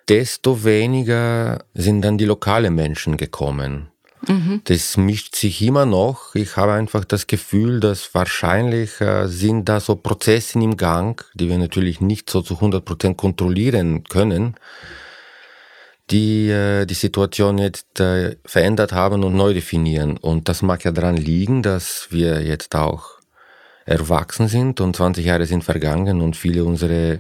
[0.09, 3.91] desto weniger sind dann die lokalen Menschen gekommen.
[4.27, 4.63] Mhm.
[4.65, 6.35] Das mischt sich immer noch.
[6.35, 11.49] Ich habe einfach das Gefühl, dass wahrscheinlich äh, sind da so Prozesse im Gang, die
[11.49, 14.57] wir natürlich nicht so zu 100% kontrollieren können,
[16.11, 20.17] die äh, die Situation jetzt äh, verändert haben und neu definieren.
[20.17, 23.21] Und das mag ja daran liegen, dass wir jetzt auch
[23.85, 27.19] erwachsen sind und 20 Jahre sind vergangen und viele unserer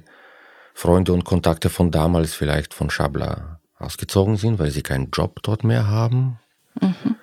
[0.74, 5.64] Freunde und Kontakte von damals vielleicht von Schabla ausgezogen sind, weil sie keinen Job dort
[5.64, 6.38] mehr haben
[6.80, 7.16] Mhm.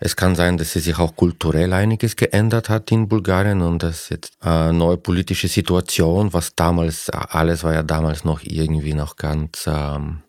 [0.00, 4.36] Es kann sein, dass sich auch kulturell einiges geändert hat in Bulgarien und dass jetzt
[4.40, 10.23] eine neue politische Situation, was damals, alles war ja damals noch irgendwie noch ganz ähm,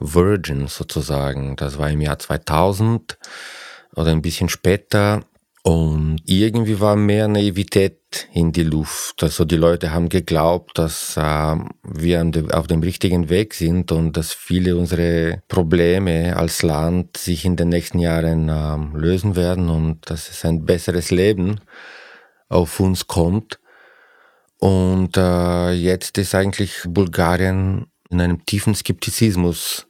[0.00, 1.56] virgin sozusagen.
[1.56, 3.18] Das war im Jahr 2000
[3.94, 5.22] oder ein bisschen später.
[5.64, 9.22] Und irgendwie war mehr Naivität in die Luft.
[9.22, 14.32] Also die Leute haben geglaubt, dass äh, wir auf dem richtigen Weg sind und dass
[14.32, 20.30] viele unserer Probleme als Land sich in den nächsten Jahren äh, lösen werden und dass
[20.30, 21.60] es ein besseres Leben
[22.48, 23.60] auf uns kommt.
[24.58, 29.86] Und äh, jetzt ist eigentlich Bulgarien in einem tiefen Skeptizismus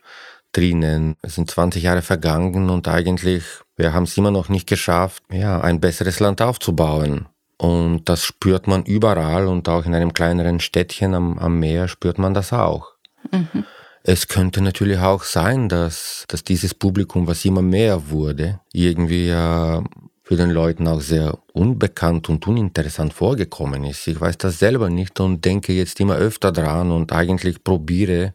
[0.53, 1.17] drinnen.
[1.23, 3.45] Es sind 20 Jahre vergangen und eigentlich
[3.77, 7.27] wir haben es immer noch nicht geschafft, ja, ein besseres Land aufzubauen.
[7.57, 12.19] Und das spürt man überall und auch in einem kleineren Städtchen am, am Meer spürt
[12.19, 12.93] man das auch.
[13.31, 13.65] Mhm.
[14.05, 19.83] Es könnte natürlich auch sein, dass, dass dieses Publikum, was immer mehr wurde, irgendwie äh,
[20.23, 24.07] für den Leuten auch sehr unbekannt und uninteressant vorgekommen ist.
[24.07, 28.35] Ich weiß das selber nicht und denke jetzt immer öfter dran und eigentlich probiere,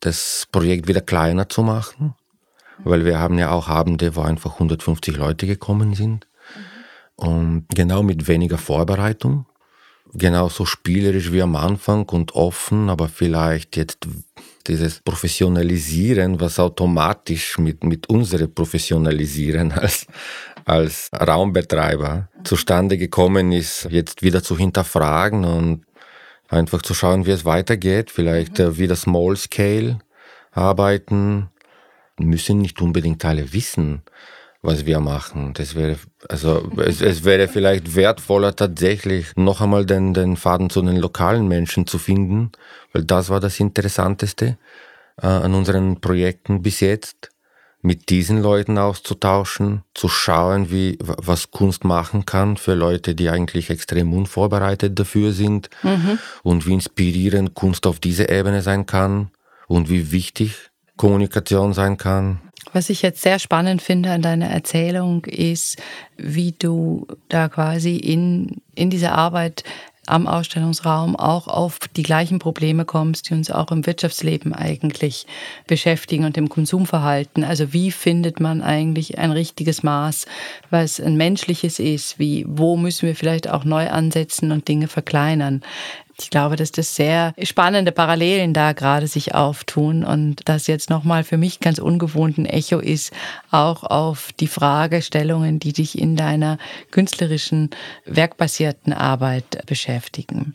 [0.00, 2.14] das Projekt wieder kleiner zu machen
[2.84, 6.26] weil wir haben ja auch Abende, wo einfach 150 Leute gekommen sind.
[7.16, 9.46] Und genau mit weniger Vorbereitung.
[10.14, 13.98] Genauso spielerisch wie am Anfang und offen, aber vielleicht jetzt
[14.66, 20.06] dieses Professionalisieren, was automatisch mit, mit unserem Professionalisieren als,
[20.64, 25.84] als Raumbetreiber zustande gekommen ist, jetzt wieder zu hinterfragen und
[26.48, 28.10] einfach zu schauen, wie es weitergeht.
[28.10, 28.78] Vielleicht mhm.
[28.78, 29.98] wieder Small Scale
[30.52, 31.48] arbeiten,
[32.18, 34.02] müssen nicht unbedingt alle wissen,
[34.60, 35.54] was wir machen.
[35.54, 35.96] Das wäre,
[36.28, 41.48] also es, es wäre vielleicht wertvoller tatsächlich noch einmal den, den Faden zu den lokalen
[41.48, 42.52] Menschen zu finden,
[42.92, 44.58] weil das war das Interessanteste
[45.20, 47.31] äh, an unseren Projekten bis jetzt
[47.82, 53.70] mit diesen Leuten auszutauschen, zu schauen, wie, was Kunst machen kann für Leute, die eigentlich
[53.70, 56.18] extrem unvorbereitet dafür sind mhm.
[56.44, 59.30] und wie inspirierend Kunst auf dieser Ebene sein kann
[59.66, 62.40] und wie wichtig Kommunikation sein kann.
[62.72, 65.82] Was ich jetzt sehr spannend finde an deiner Erzählung ist,
[66.16, 69.64] wie du da quasi in, in dieser Arbeit
[70.06, 75.26] am Ausstellungsraum auch auf die gleichen Probleme kommst, die uns auch im Wirtschaftsleben eigentlich
[75.66, 77.44] beschäftigen und im Konsumverhalten.
[77.44, 80.26] Also wie findet man eigentlich ein richtiges Maß,
[80.70, 82.18] was ein menschliches ist?
[82.18, 85.62] Wie, wo müssen wir vielleicht auch neu ansetzen und Dinge verkleinern?
[86.22, 91.24] Ich glaube, dass das sehr spannende Parallelen da gerade sich auftun und das jetzt nochmal
[91.24, 93.12] für mich ganz ungewohnt ein Echo ist,
[93.50, 96.58] auch auf die Fragestellungen, die dich in deiner
[96.90, 97.70] künstlerischen,
[98.06, 100.54] werkbasierten Arbeit beschäftigen.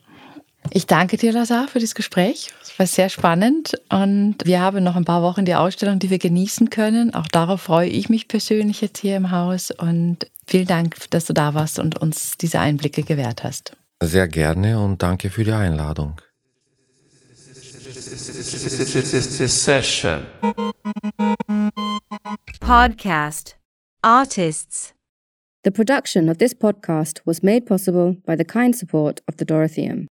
[0.71, 2.49] Ich danke dir, Lazar, für das Gespräch.
[2.61, 6.19] Es war sehr spannend und wir haben noch ein paar Wochen die Ausstellung, die wir
[6.19, 7.13] genießen können.
[7.13, 11.33] Auch darauf freue ich mich persönlich jetzt hier im Haus und vielen Dank, dass du
[11.33, 13.73] da warst und uns diese Einblicke gewährt hast.
[14.01, 16.21] Sehr gerne und danke für die Einladung.
[22.59, 23.57] Podcast
[24.01, 24.93] Artists
[25.63, 30.05] The production of this podcast was made possible by the kind support of the Dorotheum.